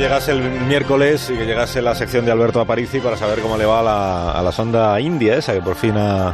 [0.00, 3.66] llegase el miércoles y que llegase la sección de Alberto Aparici para saber cómo le
[3.66, 6.30] va a la, a la sonda india esa que por fin ha...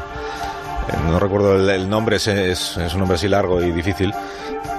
[0.88, 4.12] eh, No recuerdo el, el nombre, es, es, es un nombre así largo y difícil,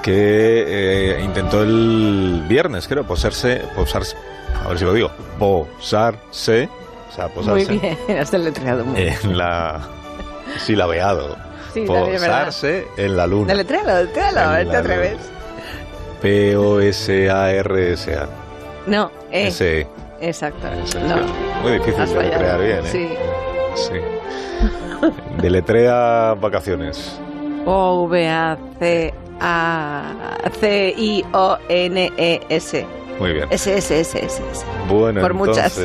[0.02, 4.16] que eh, intentó el viernes, creo, posarse, posarse,
[4.64, 6.70] a ver si lo digo, posarse,
[7.10, 7.36] o sea, Muy
[7.66, 9.16] posarse bien, has deletreado muy bien.
[9.24, 9.80] en la...
[10.66, 11.36] silabeado.
[11.74, 11.82] Sí.
[11.86, 13.48] Posarse en la luna.
[13.54, 15.18] Deletréalo, deletréalo, a ver, En te la atreves.
[17.08, 18.28] P-O-S-A-R-S-A.
[18.88, 19.86] No, eh, S-E.
[20.22, 20.68] exacto.
[20.84, 21.24] Ese, No, sí.
[21.62, 22.38] Muy difícil has de fallado.
[22.40, 22.84] crear bien, ¿eh?
[22.86, 23.10] Sí.
[23.76, 24.00] Sí.
[25.42, 27.20] Deletrea vacaciones.
[31.70, 32.86] O-V-A-C-A-C-I-O-N-E-S.
[33.20, 33.48] Muy bien.
[33.50, 34.66] S, S, S, S, S.
[34.88, 35.80] Bueno, por muchas.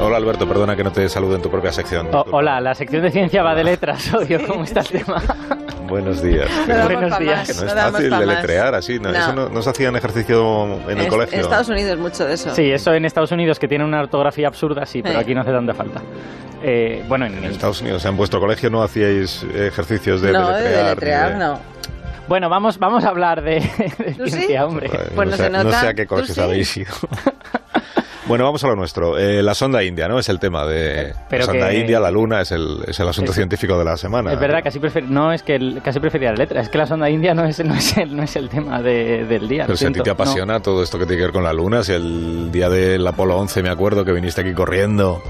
[0.00, 2.08] Hola Alberto, perdona que no te salude en tu propia sección.
[2.14, 5.22] O- hola, la sección de ciencia va de letras, odio cómo está el tema.
[5.88, 6.48] Buenos días.
[6.68, 7.38] No Buenos días.
[7.38, 8.98] más, que no no es fácil deletrear así.
[8.98, 9.12] ¿no?
[9.12, 9.18] No.
[9.18, 11.34] Eso no, no se hacía en ejercicio en el colegio.
[11.38, 12.54] En Estados Unidos mucho de eso.
[12.54, 15.22] Sí, eso en Estados Unidos que tiene una ortografía absurda, sí, pero Eh.
[15.22, 16.00] aquí no hace tanta falta.
[16.62, 20.32] Eh, bueno, en, En Estados Unidos, o sea, en vuestro colegio no hacíais ejercicios de
[20.32, 20.84] no, de deletrear.
[20.86, 21.60] deletrear, de- no.
[22.28, 23.60] bueno, vamos, vamos a hablar de,
[23.98, 24.30] de ¿Tú sí?
[24.32, 24.88] ciencia, hombre.
[24.88, 25.80] Joder, Pues no sé, se nota.
[25.80, 26.40] sé a qué ¿Tú colegios sí?
[26.42, 26.92] habéis ido.
[28.28, 29.16] bueno, vamos a lo nuestro.
[29.18, 30.18] Eh, la sonda india, ¿no?
[30.18, 33.08] Es el tema de Pero la sonda que- india, la luna, es el, es el
[33.08, 34.32] asunto Es- científico de la semana.
[34.32, 36.86] Es verdad, casi prefer- no es que el- casi prefería la letra, es que la
[36.86, 39.64] sonda india no es, no es, el, no es el tema de- del día.
[39.66, 41.84] Pero si a ti te apasiona todo esto que tiene que ver con la luna,
[41.84, 45.22] si el día del Apolo 11 me acuerdo que viniste aquí corriendo,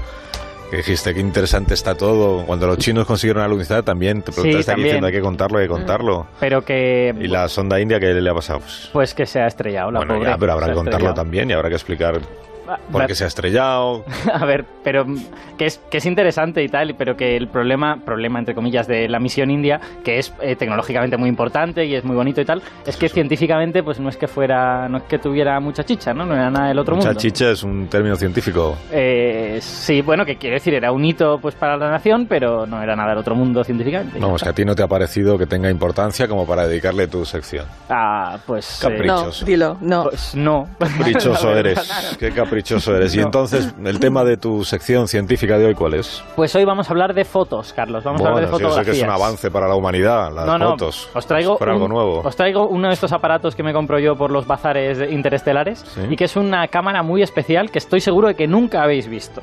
[0.71, 2.45] que dijiste que interesante está todo.
[2.45, 4.85] Cuando los chinos consiguieron la lunizada también te Sí, preguntaste aquí también.
[4.87, 6.13] diciendo hay que contarlo, hay que contarlo.
[6.17, 7.13] No, pero que...
[7.21, 8.59] Y la sonda india, ¿qué le ha pasado?
[8.91, 11.15] Pues, que se ha estrellado la bueno, pobre, ya, pero habrá que contarlo estrellado.
[11.15, 12.19] también y habrá que explicar
[12.67, 14.03] Ah, por va- qué se ha estrellado.
[14.33, 15.17] A ver, pero mm,
[15.57, 19.07] que es, que es interesante y tal, pero que el problema, problema entre comillas, de
[19.07, 22.61] la misión india, que es eh, tecnológicamente muy importante y es muy bonito y tal,
[22.85, 26.25] es que científicamente pues no es que fuera, no es que tuviera mucha chicha, ¿no?
[26.25, 27.21] No era nada del otro Mucha mundo.
[27.21, 28.75] chicha es un término científico.
[28.91, 32.81] Eh, sí, bueno, que quiere decir, era un hito pues para la nación, pero no
[32.81, 34.19] era nada del otro mundo científicamente.
[34.19, 37.25] Vamos, que a ti no te ha parecido que tenga importancia como para dedicarle tu
[37.25, 37.65] sección.
[37.89, 38.79] Ah, pues...
[38.79, 39.05] eh, Capricho.
[39.07, 39.45] No, Caprichoso.
[39.45, 40.03] dilo, no.
[40.05, 40.67] pues no.
[40.79, 41.79] Caprichoso eres.
[42.19, 42.56] Qué caprichoso
[42.95, 43.15] eres.
[43.15, 46.23] Y entonces, el tema de tu sección científica de hoy, ¿cuál es?
[46.35, 48.03] Pues hoy vamos a hablar de fotos, Carlos.
[48.03, 48.95] Vamos a hablar de sí, yo sé fotografías.
[48.95, 51.09] que es un avance para la humanidad, las no, no, fotos.
[51.13, 52.21] os traigo, Es para algo un- nuevo.
[52.23, 56.01] os traigo uno de estos aparatos que me compro yo por los bazares interestelares Sí.
[56.09, 59.41] y que es una cámara muy especial que estoy seguro de que nunca habéis visto.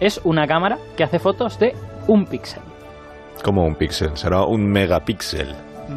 [0.00, 1.74] Es una cámara que hace fotos de
[2.06, 2.62] un píxel.
[3.44, 5.54] Como un píxel, será un megapíxel.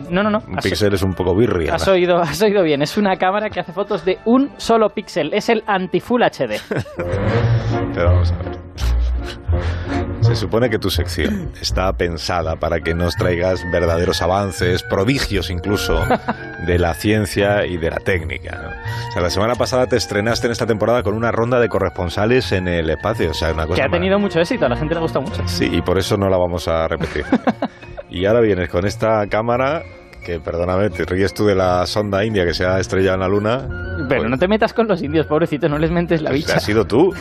[0.09, 0.39] No, no, no.
[0.47, 1.75] Un has- píxel es un poco birria.
[1.75, 5.33] Has oído, has oído bien, es una cámara que hace fotos de un solo píxel,
[5.33, 6.59] es el anti-full HD.
[7.93, 8.53] Pero vamos a ver.
[10.21, 15.99] Se supone que tu sección está pensada para que nos traigas verdaderos avances, prodigios incluso,
[16.65, 18.57] de la ciencia y de la técnica.
[18.57, 18.69] ¿no?
[18.69, 22.51] O sea, la semana pasada te estrenaste en esta temporada con una ronda de corresponsales
[22.53, 23.31] en el espacio.
[23.31, 25.45] O sea, una cosa que ha tenido mucho éxito, a la gente le gusta mucho.
[25.45, 27.25] Sí, y por eso no la vamos a repetir.
[28.13, 29.83] y ahora vienes con esta cámara
[30.23, 33.27] que, perdóname, te ríes tú de la sonda india que se ha estrellado en la
[33.27, 33.67] luna.
[34.07, 36.57] Pero Pues, no te metas con los indios, pobrecito, no les mentes la pues, bicha.
[36.57, 37.11] Has sido tú.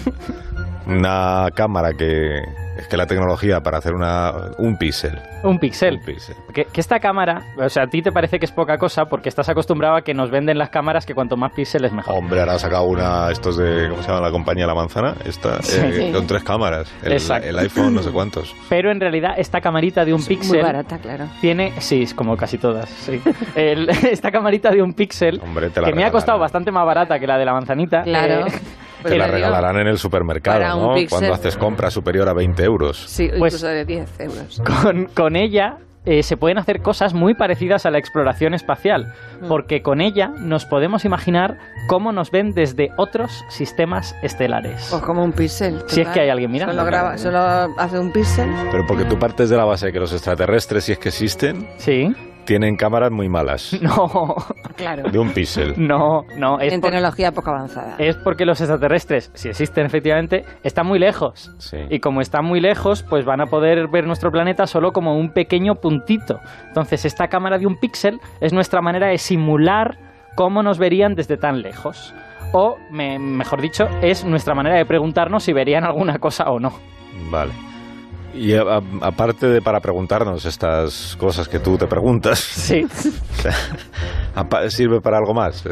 [0.86, 2.40] Una cámara que...
[2.82, 5.18] Es que la tecnología para hacer una, un píxel.
[5.44, 5.96] Un píxel.
[5.98, 6.36] Un píxel.
[6.52, 9.28] Que, que esta cámara, o sea, a ti te parece que es poca cosa porque
[9.28, 12.16] estás acostumbrado a que nos venden las cámaras que cuanto más píxeles mejor.
[12.16, 15.14] Hombre, ahora ha sacado una, estos de, ¿cómo se llama la compañía La Manzana?
[15.24, 15.80] Esta, Sí.
[15.80, 16.92] eh, con tres cámaras.
[17.02, 17.48] El, Exacto.
[17.48, 18.54] el iPhone, no sé cuántos.
[18.68, 21.26] Pero en realidad esta camarita de un Muy píxel barata, claro.
[21.40, 23.22] tiene, sí, es como casi todas, sí.
[23.54, 26.84] El- esta camarita de un píxel Hombre, te la que me ha costado bastante más
[26.84, 28.02] barata que la de la manzanita.
[28.02, 28.46] Claro.
[28.48, 28.52] eh,
[29.02, 30.94] Pues Te la regalarán en el supermercado, ¿no?
[30.94, 31.08] píxel.
[31.18, 32.96] Cuando haces compra superior a 20 euros.
[33.08, 34.62] Sí, Pues- incluso de 10 euros.
[34.82, 39.46] con, con ella eh, se pueden hacer cosas muy parecidas a la exploración espacial, Mm.
[39.46, 44.88] porque con ella nos podemos imaginar cómo nos ven desde otros sistemas estelares.
[44.90, 45.80] Pues como un píxel.
[45.86, 48.50] Si es que hay alguien mirando, Solo, graba, solo hace un píxel.
[48.72, 51.68] Pero porque tú partes de la base de que los extraterrestres, si es que existen,
[51.78, 52.12] Sí.
[52.44, 53.78] Tienen cámaras muy malas.
[53.82, 54.34] No,
[54.76, 55.10] Claro.
[55.10, 55.74] De un píxel.
[55.76, 56.58] no, no.
[56.60, 57.96] Es, en por- tecnología poco avanzada.
[57.98, 61.52] es porque los extraterrestres, si existen efectivamente, están muy lejos.
[61.58, 61.78] Sí.
[61.90, 65.30] Y como están muy lejos, pues van a poder ver nuestro planeta solo como un
[65.32, 66.40] pequeño puntito.
[66.66, 69.98] Entonces, esta cámara de un píxel es nuestra manera de simular
[70.34, 72.14] cómo nos verían desde tan lejos.
[72.52, 76.72] O, me- mejor dicho, es nuestra manera de preguntarnos si verían alguna cosa o no.
[77.30, 77.52] Vale.
[78.34, 82.86] Y aparte de para preguntarnos estas cosas que tú te preguntas, Sí,
[84.68, 85.62] ¿sirve para algo más?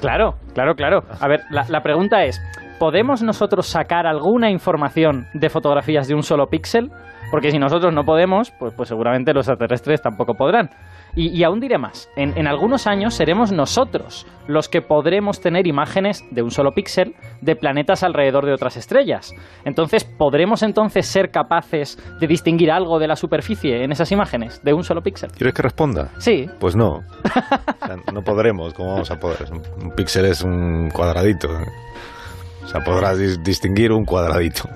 [0.00, 1.04] Claro, claro, claro.
[1.18, 2.40] A ver, la, la pregunta es,
[2.80, 6.90] ¿podemos nosotros sacar alguna información de fotografías de un solo píxel?
[7.30, 10.68] Porque si nosotros no podemos, pues, pues seguramente los extraterrestres tampoco podrán.
[11.14, 15.68] Y, y aún diré más, en, en algunos años seremos nosotros los que podremos tener
[15.68, 19.32] imágenes de un solo píxel de planetas alrededor de otras estrellas.
[19.64, 24.72] Entonces, ¿podremos entonces ser capaces de distinguir algo de la superficie en esas imágenes de
[24.72, 25.30] un solo píxel?
[25.30, 26.08] ¿Quieres que responda?
[26.18, 27.00] Sí, Pues no.
[27.82, 28.74] O sea, no podremos.
[28.74, 29.38] ¿Cómo vamos a poder?
[29.52, 31.48] Un, un píxel es un cuadradito.
[32.64, 34.68] O sea, podrás dis- distinguir un cuadradito.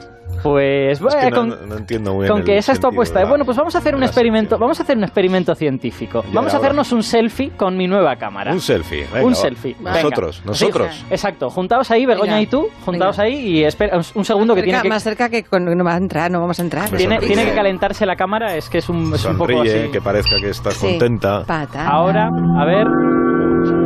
[0.43, 2.33] pues Es bueno, que no, con, no- no entiendo muy bien.
[2.33, 3.21] con que esa es tu apuesta.
[3.23, 6.23] la- Bueno, pues vamos a hacer un experimento, vamos a hacer un experimento científico.
[6.27, 8.53] Ya Vamos a hacernos un selfie con mi nueva cámara.
[8.53, 9.07] Un selfie.
[9.13, 9.75] venga, un selfie.
[9.79, 9.93] Venga.
[10.03, 11.05] Nosotros, Sí, nosotros.
[11.11, 11.49] exacto.
[11.51, 12.43] Juntaos ahí, Begoña Venga.
[12.43, 12.69] y tú.
[12.85, 13.29] Juntaos Venga.
[13.29, 15.85] ahí y espera un, un segundo que Cerca- tiene que, Más cerca que con- no
[15.85, 16.91] va a entrar, no vamos a entrar.
[16.91, 18.55] Tiene, que calentarse la cámara.
[18.57, 19.89] Es que es un, es un poco así.
[19.93, 20.87] que parezca que estás Sí.
[20.89, 21.45] contenta.
[21.87, 22.87] Ahora, a ver,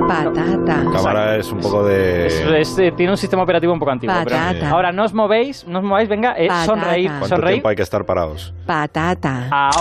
[0.09, 0.83] Patata.
[0.85, 2.27] La cámara es un poco de...
[2.27, 4.15] es- es- eh, tiene un sistema operativo un poco antiguo.
[4.25, 4.71] pero- Patata.
[4.71, 7.55] ahora no os movéis, no os mováis, venga, eh, sonreír, ¿Cuánto sonreír.
[7.57, 8.53] tiempo hay que estar parados?
[8.67, 9.49] Patata.
[9.51, 9.79] Ahora.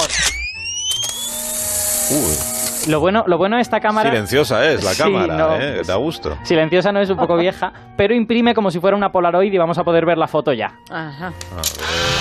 [2.12, 4.10] Uy, Lo bueno, lo bueno de esta cámara.
[4.10, 5.56] silenciosa es la Sí, cámara, no.
[5.58, 5.82] ¿eh?
[5.86, 6.38] Da gusto.
[6.44, 9.78] Silenciosa no es un poco vieja, pero imprime como si fuera una Polaroid y vamos
[9.78, 10.74] a poder ver la foto ya.
[10.90, 11.28] Ajá.
[11.28, 11.34] A ver.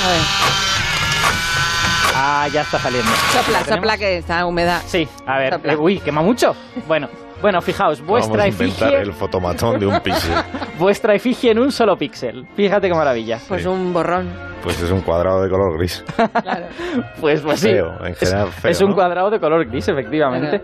[0.05, 0.23] A ver.
[2.19, 3.11] Ah, ya está saliendo.
[3.33, 4.81] Sopla, sopla que está húmeda.
[4.87, 5.53] Sí, a ver.
[5.55, 5.73] Sopla.
[5.75, 6.57] eh, uy, quema mucho.
[6.89, 7.09] Bueno,
[7.43, 10.35] bueno, fijaos, vuestra Vamos a inventar efigie, el fotomatón de un píxel.
[10.79, 12.47] vuestra efigie en un solo píxel.
[12.55, 13.39] Fíjate qué maravilla.
[13.49, 13.69] Pues Sí.
[13.69, 14.29] un borrón.
[14.63, 16.05] Pues es un cuadrado de color gris.
[16.43, 16.67] Claro.
[17.21, 17.71] Pues, pues sí.
[17.71, 18.95] Feo, en general es, feo, es un ¿no?
[18.97, 20.63] cuadrado de color gris, efectivamente.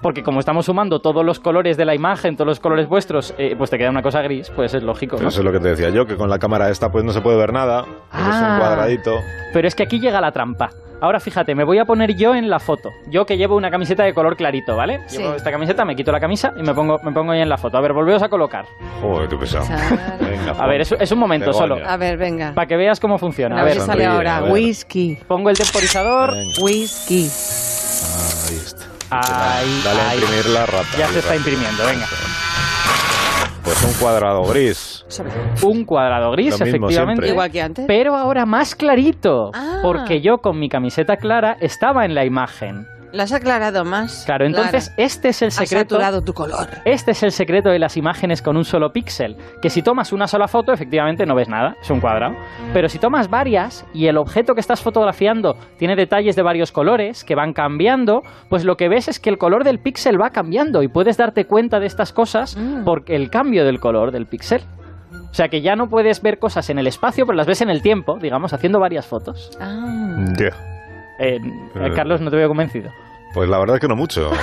[0.00, 3.54] Porque como estamos sumando todos los colores de la imagen, todos los colores vuestros, eh,
[3.56, 5.28] pues te queda una cosa gris, pues es lógico, Pero ¿no?
[5.28, 7.20] eso es lo que te decía yo, que con la cámara esta pues no se
[7.20, 7.82] puede ver nada.
[7.82, 8.48] porque Es Ah.
[8.54, 9.12] un cuadradito.
[9.52, 10.70] Pero es que aquí llega la trampa.
[11.04, 12.94] Ahora fíjate, me voy a poner yo en la foto.
[13.08, 15.00] Yo que llevo una camiseta de color clarito, ¿vale?
[15.06, 15.18] Sí.
[15.18, 17.58] Llevo esta camiseta, me quito la camisa y me pongo, me pongo ahí en la
[17.58, 17.76] foto.
[17.76, 18.64] A ver, volveos a colocar.
[19.02, 19.66] Joder, qué pesado.
[20.18, 21.58] Venga, A ver, es, es un momento Begoña.
[21.74, 21.86] solo.
[21.86, 22.54] A ver, venga.
[22.54, 23.54] Para que veas cómo funciona.
[23.58, 24.38] A A ver sale ahora.
[24.38, 24.52] a ver.
[24.52, 25.18] Whisky.
[25.28, 26.30] pongo el temporizador.
[26.32, 26.54] Venga.
[26.62, 27.28] Whisky.
[28.48, 28.84] Ahí está.
[29.10, 30.18] Ahí, Dale a ahí.
[30.20, 30.98] imprimirla rápido.
[30.98, 32.06] Ya se está imprimiendo, venga.
[33.62, 34.93] Pues un cuadrado gris.
[35.62, 36.94] Un cuadrado gris, mismo efectivamente.
[37.04, 37.28] siempre.
[37.30, 37.84] Igual que antes.
[37.86, 39.50] Pero ahora más clarito.
[39.54, 39.80] Ah.
[39.82, 42.86] Porque yo con mi camiseta clara estaba en la imagen.
[43.12, 44.24] Lo has aclarado más.
[44.26, 45.04] Claro, entonces Clara.
[45.06, 45.94] este es el Has secreto.
[45.94, 46.66] saturado tu color.
[46.84, 49.36] Este es el secreto de las imágenes con un solo píxel.
[49.62, 52.34] Que si tomas una sola foto, efectivamente no ves nada, es un cuadrado.
[52.72, 57.22] Pero si tomas varias y el objeto que estás fotografiando tiene detalles de varios colores
[57.22, 60.82] que van cambiando, pues lo que ves es que el color del píxel va cambiando
[60.82, 62.82] y puedes darte cuenta de estas cosas Mm.
[62.82, 64.62] por el cambio del color del píxel.
[65.30, 67.70] O sea que ya no puedes ver cosas en el espacio, pero las ves en
[67.70, 69.50] el tiempo, digamos, haciendo varias fotos.
[69.60, 70.24] Ah.
[70.38, 70.50] Ya.
[71.18, 71.40] Eh,
[71.74, 72.90] eh, Carlos, no te veo convencido.
[73.34, 74.30] Pues la verdad es que no mucho.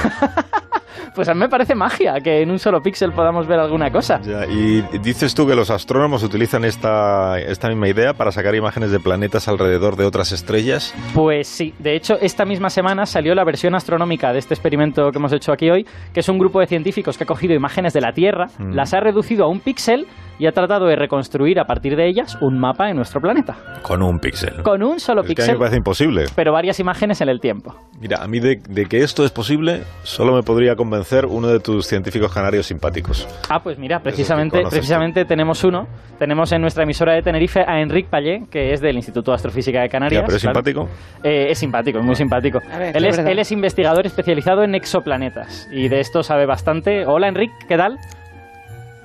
[1.15, 4.21] Pues a mí me parece magia que en un solo píxel podamos ver alguna cosa.
[4.21, 8.91] Ya, Y dices tú que los astrónomos utilizan esta, esta misma idea para sacar imágenes
[8.91, 10.93] de planetas alrededor de otras estrellas.
[11.13, 15.17] Pues sí, de hecho esta misma semana salió la versión astronómica de este experimento que
[15.17, 17.99] hemos hecho aquí hoy, que es un grupo de científicos que ha cogido imágenes de
[18.01, 18.73] la Tierra, Mm.
[18.73, 20.07] las ha reducido a un píxel
[20.41, 23.55] y ha tratado de reconstruir a partir de ellas un mapa de nuestro planeta.
[23.83, 24.63] Con un píxel.
[24.63, 26.25] Con un solo Es que a mí píxel, me parece imposible.
[26.35, 27.75] pero varias imágenes en el tiempo.
[27.99, 31.59] Mira, a mí de, de que esto es posible, solo me podría convencer uno de
[31.59, 33.27] tus científicos canarios simpáticos.
[33.49, 35.85] Ah, pues mira, precisamente, precisamente tenemos uno.
[36.17, 39.81] Tenemos en nuestra emisora de Tenerife a Enric Pallé, que es del Instituto de Astrofísica
[39.81, 40.21] de Canarias.
[40.21, 40.55] Ya, pero es claro.
[40.55, 40.89] simpático.
[41.23, 42.59] Eh, es simpático, es muy simpático.
[42.79, 47.05] Ver, él, es él es investigador especializado en exoplanetas y de esto sabe bastante.
[47.05, 47.99] Hola, Enric, ¿qué tal?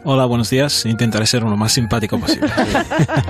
[0.09, 0.87] Hola, buenos días.
[0.87, 2.49] Intentaré ser lo más simpático posible.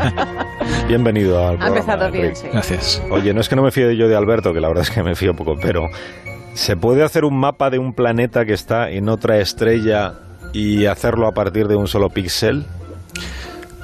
[0.89, 1.77] Bienvenido al Ha programa.
[1.79, 2.47] empezado bien, sí.
[2.53, 3.03] Gracias.
[3.11, 5.03] Oye, no es que no me fíe yo de Alberto, que la verdad es que
[5.03, 5.89] me fío poco, pero
[6.53, 10.15] ¿se puede hacer un mapa de un planeta que está en otra estrella
[10.53, 12.67] y hacerlo a partir de un solo píxel?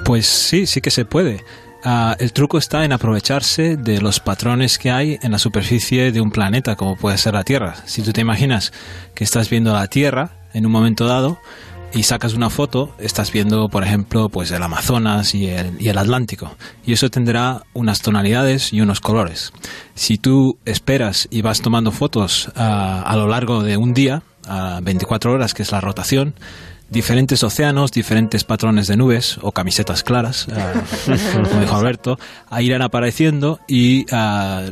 [0.05, 1.43] Pues sí, sí que se puede.
[1.83, 6.21] Ah, el truco está en aprovecharse de los patrones que hay en la superficie de
[6.21, 7.73] un planeta, como puede ser la Tierra.
[7.85, 8.71] Si tú te imaginas
[9.15, 11.39] que estás viendo la Tierra en un momento dado
[11.93, 15.97] y sacas una foto, estás viendo, por ejemplo, pues el Amazonas y el, y el
[15.97, 16.55] Atlántico.
[16.85, 19.53] Y eso tendrá unas tonalidades y unos colores.
[19.93, 24.79] Si tú esperas y vas tomando fotos ah, a lo largo de un día, a
[24.81, 26.33] 24 horas, que es la rotación,
[26.93, 30.73] diferentes océanos, diferentes patrones de nubes o camisetas claras, ah,
[31.43, 32.19] como dijo Alberto,
[32.49, 34.63] ah, irán apareciendo y ah,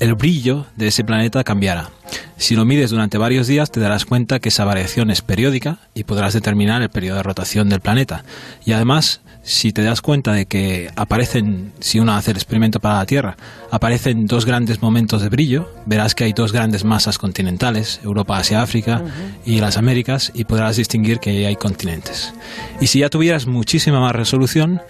[0.00, 1.90] el brillo de ese planeta cambiará.
[2.36, 6.04] Si lo mides durante varios días te darás cuenta que esa variación es periódica y
[6.04, 8.24] podrás determinar el periodo de rotación del planeta.
[8.64, 12.96] Y además, si te das cuenta de que aparecen, si uno hace el experimento para
[12.96, 13.36] la Tierra,
[13.70, 18.60] aparecen dos grandes momentos de brillo, verás que hay dos grandes masas continentales, Europa, Asia,
[18.60, 19.02] África
[19.46, 22.34] y las Américas, y podrás distinguir que hay continentes.
[22.78, 24.82] Y si ya tuvieras muchísima más resolución,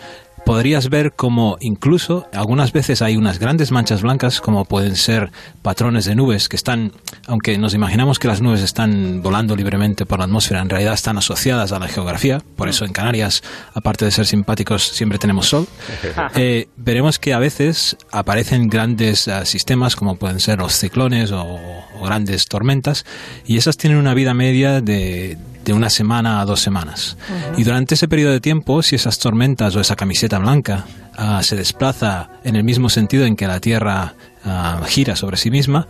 [0.49, 6.07] podrías ver como incluso algunas veces hay unas grandes manchas blancas como pueden ser patrones
[6.07, 6.93] de nubes que están,
[7.27, 11.19] aunque nos imaginamos que las nubes están volando libremente por la atmósfera, en realidad están
[11.19, 13.43] asociadas a la geografía, por eso en Canarias,
[13.75, 15.69] aparte de ser simpáticos, siempre tenemos sol.
[16.35, 21.43] Eh, veremos que a veces aparecen grandes eh, sistemas como pueden ser los ciclones o,
[21.43, 23.05] o grandes tormentas
[23.47, 25.37] y esas tienen una vida media de,
[25.69, 27.19] de una semana a dos semanas.
[27.59, 31.57] Y durante ese periodo de tiempo, si esas tormentas o esa camiseta blanca ah, se
[31.57, 34.15] desplaza en el mismo sentido en que la Tierra
[34.47, 35.87] ah, gira sobre sí misma,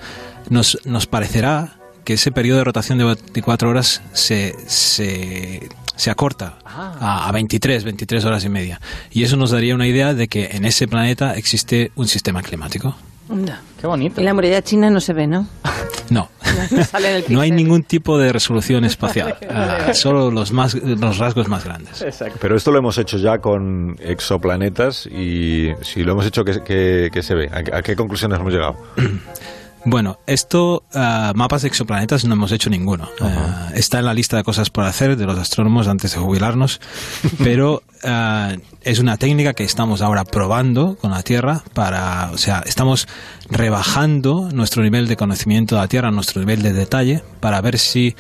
[0.50, 6.58] nos, nos parecerá que ese periodo de rotación de 24 horas se, se, se acorta
[6.64, 8.80] a, a 23, 23 horas y media.
[9.12, 12.96] Y eso nos daría una idea de que en ese planeta existe un sistema climático.
[13.80, 14.20] Qué bonito.
[14.20, 15.46] Y la muralla china no se ve, ¿no?
[16.10, 16.30] No,
[16.70, 20.74] No sale en el no hay ningún tipo de resolución espacial, ah, solo los, más,
[20.74, 22.02] los rasgos más grandes.
[22.02, 22.38] Exacto.
[22.40, 27.10] Pero esto lo hemos hecho ya con exoplanetas y si lo hemos hecho, ¿qué, qué-
[27.12, 27.48] qué se ve?
[27.52, 28.76] ¿A, qué- a qué conclusiones hemos llegado?
[29.90, 33.08] Bueno, esto, ah, mapas de exoplanetas no hemos hecho ninguno.
[33.22, 36.78] Ah, está en la lista de cosas por hacer de los astrónomos antes de jubilarnos,
[37.42, 42.62] pero ah, es una técnica que estamos ahora probando con la Tierra para, o sea,
[42.66, 43.08] estamos
[43.48, 48.14] rebajando nuestro nivel de conocimiento de la Tierra, nuestro nivel de detalle, para ver si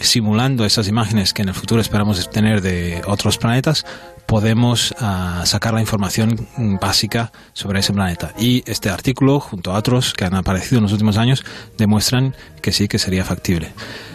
[0.00, 3.84] simulando esas imágenes que en el futuro esperamos tener de otros planetas,
[4.26, 6.48] podemos ah, sacar la información
[6.80, 8.32] básica sobre ese planeta.
[8.38, 11.44] Y este artículo, junto a otros que han aparecido en los últimos años,
[11.78, 13.72] demuestran que sí que sería factible.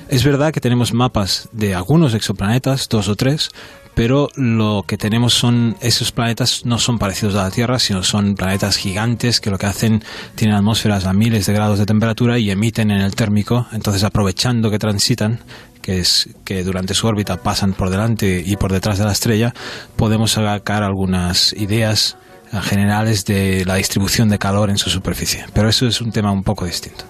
[0.10, 3.50] Es verdad que tenemos mapas de algunos exoplanetas, dos o tres,
[3.94, 8.36] pero lo que tenemos son esos planetas no son parecidos a la Tierra, sino son
[8.36, 10.04] planetas gigantes que lo que hacen
[10.36, 14.72] tienen atmósferas a miles de grados de temperatura y emiten en el térmico, entonces aprovechando
[14.72, 15.40] que transitan
[15.82, 19.54] que es que durante su órbita pasan por delante y por detrás de la estrella,
[19.96, 22.18] podemos sacar algunas ideas
[22.64, 25.46] generales de la distribución de calor en su superficie.
[25.54, 27.06] Pero eso es un tema un poco distinto.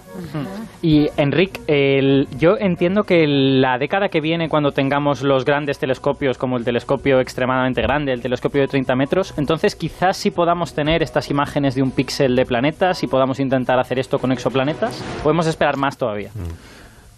[0.82, 6.38] Y Enric, el- yo entiendo que la década que viene, cuando tengamos los grandes telescopios,
[6.38, 11.02] como el telescopio extremadamente grande, el telescopio de 30 metros, entonces quizás sí podamos tener
[11.02, 15.02] estas imágenes de un píxel de planetas y podamos intentar hacer esto con exoplanetas.
[15.24, 16.30] Podemos esperar más todavía.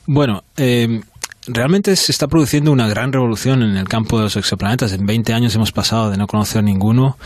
[0.06, 1.00] Bueno, eh,
[1.46, 4.92] realmente se está produciendo una gran revolución en el campo de los exoplanetas.
[4.92, 7.16] En 20 años hemos pasado de no conocer ninguno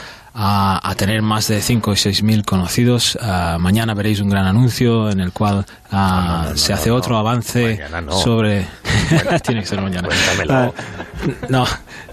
[0.40, 3.18] a, a tener más de 5 y 6 mil conocidos.
[3.20, 6.90] Ah, mañana veréis un gran anuncio en el cual ah, No, no, no, se hace
[6.90, 6.94] no.
[6.94, 7.80] otro avance
[8.22, 8.64] sobre...
[9.44, 10.06] Tiene que ser mañana.
[10.06, 10.54] Cuéntamelo.
[10.54, 10.72] Ah,
[11.48, 11.64] no,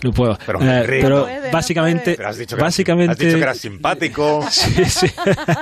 [0.03, 0.39] no puedo.
[0.43, 2.15] Pero, Eh, pero básicamente...
[2.15, 4.43] Pero has dicho que, eras- básicamente has dicho que eras simpático.
[4.49, 5.07] Sí, sí.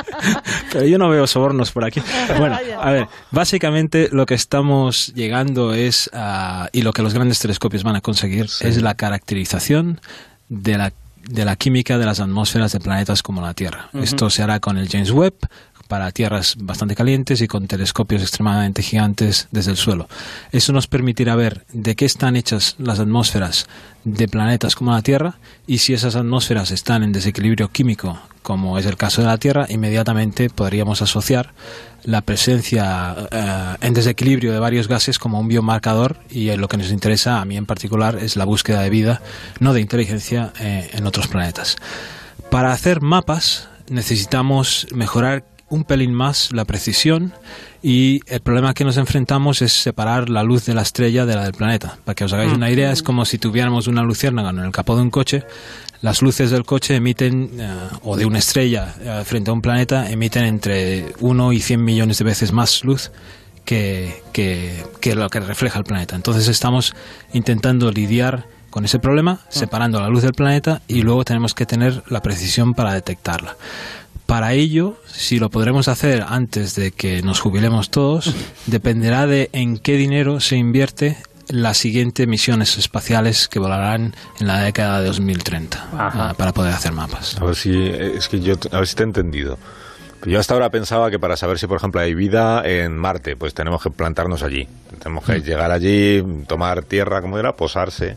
[0.72, 2.02] Pero yo no veo sobornos por aquí.
[2.38, 7.40] Bueno, a ver, básicamente lo que estamos llegando es, a- y lo que los grandes
[7.40, 10.00] telescopios van a conseguir, es la caracterización
[10.50, 10.94] de la,
[11.28, 13.90] de la química de las atmósferas de planetas como la Tierra.
[13.94, 15.36] Esto se hará con el James Webb
[15.88, 20.08] para tierras bastante calientes y con telescopios extremadamente gigantes desde el suelo.
[20.52, 23.68] Eso nos permitirá ver de qué están hechas las atmósferas
[24.04, 25.36] de planetas como la Tierra
[25.66, 29.66] y si esas atmósferas están en desequilibrio químico, como es el caso de la Tierra,
[29.70, 31.54] inmediatamente podríamos asociar
[32.04, 36.92] la presencia eh, en desequilibrio de varios gases como un biomarcador y lo que nos
[36.92, 39.22] interesa a mí en particular es la búsqueda de vida,
[39.60, 41.78] no de inteligencia, eh, en otros planetas.
[42.50, 47.34] Para hacer mapas necesitamos mejorar un pelín más la precisión
[47.82, 51.44] y el problema que nos enfrentamos es separar la luz de la estrella de la
[51.44, 51.98] del planeta.
[52.06, 54.96] Para que os hagáis una idea, es como si tuviéramos una luciérnaga en el capó
[54.96, 55.44] de un coche.
[56.02, 60.10] Las luces del coche emiten, eh, o de una estrella eh, frente a un planeta,
[60.12, 63.12] emiten entre 1 y 100 millones de veces más luz
[63.66, 66.16] que, que, que lo que refleja el planeta.
[66.16, 66.94] Entonces estamos
[67.34, 72.04] intentando lidiar con ese problema, separando la luz del planeta y luego tenemos que tener
[72.08, 73.56] la precisión para detectarla.
[74.26, 78.34] Para ello, si lo podremos hacer antes de que nos jubilemos todos,
[78.66, 81.18] dependerá de en qué dinero se invierte
[81.50, 86.30] las siguientes misiones espaciales que volarán en la década de 2030 Ajá.
[86.30, 87.38] ah, para poder hacer mapas.
[87.40, 89.58] A ver si, es que yo, a ver si te he entendido.
[90.26, 93.54] Yo hasta ahora pensaba que para saber si, por ejemplo, hay vida en Marte, pues
[93.54, 94.68] tenemos que plantarnos allí.
[95.00, 98.16] Tenemos que llegar allí, tomar tierra, como era, posarse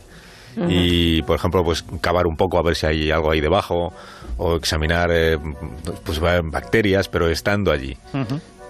[0.69, 3.93] y, por ejemplo, pues cavar un poco a ver si hay algo ahí debajo
[4.39, 5.39] o examinar eh,
[6.05, 7.97] pues ba- bacterias, pero estando allí.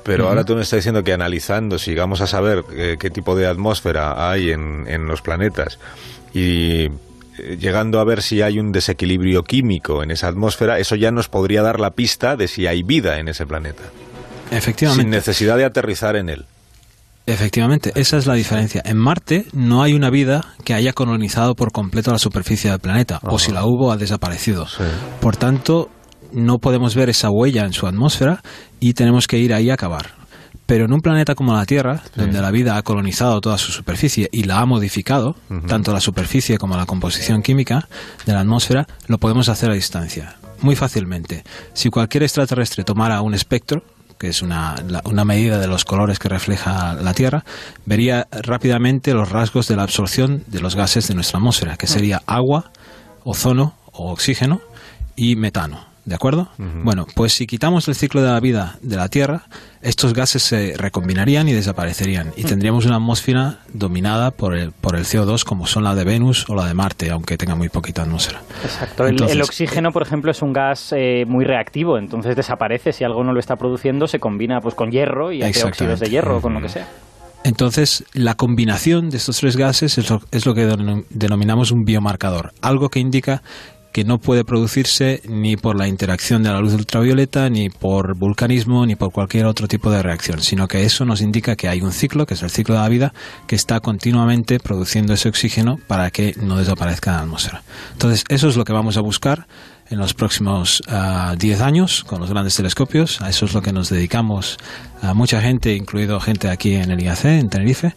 [0.03, 3.35] Pero ahora tú me estás diciendo que analizando, si llegamos a saber eh, qué tipo
[3.35, 5.79] de atmósfera hay en, en los planetas
[6.33, 6.85] y
[7.39, 11.29] eh, llegando a ver si hay un desequilibrio químico en esa atmósfera, eso ya nos
[11.29, 13.83] podría dar la pista de si hay vida en ese planeta,
[14.49, 15.11] sin Efectivamente.
[15.11, 16.45] necesidad de aterrizar en él.
[17.27, 18.83] Efectivamente, esa es la diferencia.
[18.85, 23.19] En Marte no hay una vida que haya colonizado por completo la superficie del planeta,
[23.23, 24.67] o si la hubo, ha desaparecido.
[24.67, 24.85] Sí.
[25.21, 25.91] Por tanto,
[26.33, 28.43] no podemos ver esa huella en su atmósfera
[28.79, 30.15] y tenemos que ir ahí a acabar.
[30.67, 34.29] Pero en un planeta como la Tierra, donde la vida ha colonizado toda su superficie
[34.33, 35.37] y la ha modificado,
[35.69, 37.89] tanto la superficie como la composición química
[38.25, 41.45] de la atmósfera, lo podemos hacer a distancia, muy fácilmente.
[41.73, 43.85] Si cualquier extraterrestre tomara un espectro,
[44.19, 47.45] que es una, la- una medida de los colores que refleja la Tierra,
[47.85, 52.23] vería rápidamente los rasgos de la absorción de los gases de nuestra atmósfera, que sería
[52.27, 52.71] agua,
[53.25, 54.61] ozono o oxígeno
[55.17, 55.85] y metano.
[56.07, 56.49] ¿De acuerdo?
[56.85, 59.43] Bueno, pues si quitamos el ciclo de la vida de la Tierra,
[59.83, 65.05] estos gases se recombinarían y desaparecerían y tendríamos una atmósfera dominada por el, por el
[65.05, 68.41] CO2 como son la de Venus o la de Marte, aunque tenga muy poquita atmósfera.
[68.65, 69.03] Exacto.
[69.05, 73.03] El, Entonces, el oxígeno, por ejemplo, es un gas eh, muy reactivo, entonces desaparece si
[73.03, 76.37] algo no lo está produciendo, se combina pues con hierro y hace óxidos de hierro
[76.39, 76.87] o con lo que sea.
[77.45, 81.85] Entonces, la combinación de estos tres gases es lo, es lo que denom- denominamos un
[81.85, 83.43] biomarcador, algo que indica
[83.97, 88.85] que no puede producirse ni por la interacción de la luz ultravioleta, ni por vulcanismo,
[88.85, 91.93] ni por cualquier otro tipo de reacción, sino que eso nos indica que hay un
[91.93, 93.15] ciclo, que es el ciclo de la vida,
[93.47, 97.63] que está continuamente produciendo ese oxígeno para que no desaparezca en la atmósfera.
[97.93, 99.47] Entonces, eso es lo que vamos a buscar
[99.91, 103.21] en los próximos ah, 10 años con los grandes telescopios.
[103.23, 104.59] A eso es lo que nos dedicamos
[105.03, 107.95] a mucha gente, incluido gente aquí en el IAC, en Tenerife.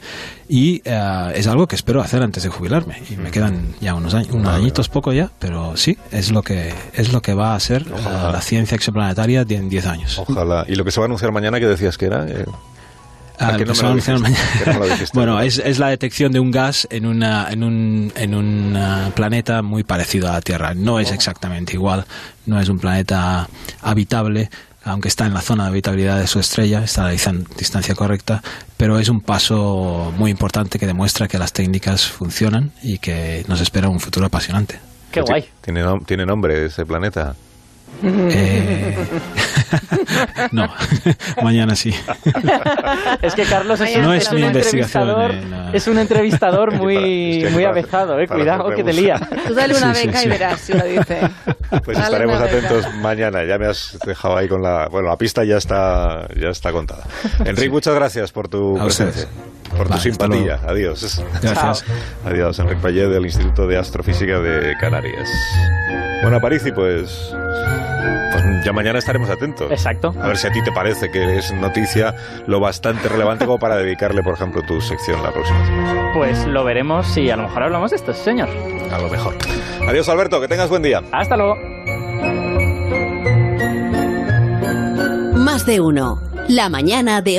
[0.48, 3.01] Y ah, es algo que espero hacer antes de jubilarme.
[3.10, 6.74] Y me quedan ya unos, años, unos añitos poco ya, pero sí, es lo que,
[6.93, 10.19] es lo que va a ser ah, la ciencia exoplanetaria en 10 años.
[10.19, 10.65] Ojalá.
[10.67, 12.25] Y lo que se va a anunciar mañana, que decías que era?
[12.27, 12.46] Eh,
[13.39, 14.13] Ah, ¿a que no me lo dijiste?
[14.13, 14.19] no
[14.79, 18.36] me lo bueno, es, es la detección de un gas en, una, en, un, en
[18.36, 20.74] un ah, planeta muy parecido a la Tierra.
[20.74, 21.00] No Oh.
[21.00, 22.05] es exactamente igual,
[22.46, 23.48] no es un planeta
[23.81, 24.50] habitable,
[24.84, 27.96] aunque está en la zona de habitabilidad de su estrella, está a la distan- distancia
[27.96, 28.41] correcta,
[28.77, 33.62] pero es un paso muy importante que demuestra que las técnicas funcionan y que nos
[33.62, 34.79] espera un futuro apasionante.
[35.12, 35.46] Qué guay.
[35.62, 37.36] ¿Tiene, nom- tiene nombre ese planeta?
[38.01, 38.96] Eh,
[40.51, 40.67] no,
[41.43, 41.93] mañana sí.
[43.22, 45.73] Es que Carlos es, No un- es un entrevistador, eh, no.
[45.73, 49.19] es un entrevistador muy, Es que muy para- avezado, eh, cuidado que te lía.
[49.47, 50.25] Tú dale una Sí, sí, beca sí.
[50.25, 51.19] y verás si lo dice.
[51.84, 53.43] Pues Dale estaremos atentos mañana.
[53.43, 54.88] Ya me has dejado ahí con la...
[54.88, 57.04] Bueno, la pista ya está, ya está contada.
[57.45, 59.23] Enrique, muchas gracias por tu A presencia.
[59.25, 59.69] ustedes.
[59.69, 60.60] Por tu Vale, simpatía.
[60.67, 61.23] Adiós.
[61.41, 61.86] Gracias.
[62.25, 65.30] Adiós, Enrique Payet del Instituto de Astrofísica de Canarias.
[66.21, 67.34] Bueno, Aparici, pues,
[68.32, 69.71] pues ya mañana estaremos atentos.
[69.71, 70.13] Exacto.
[70.21, 72.13] A ver si a ti te parece que es noticia
[72.45, 76.12] lo bastante relevante como para dedicarle, por ejemplo, tu sección la próxima semana.
[76.13, 78.49] Pues lo veremos y a lo mejor hablamos de esto, sí, señor.
[78.91, 79.36] A lo mejor.
[79.88, 81.01] Adiós, Alberto, que tengas buen día.
[81.12, 81.55] Hasta luego.
[85.36, 86.21] Más de uno.
[86.49, 87.38] La mañana de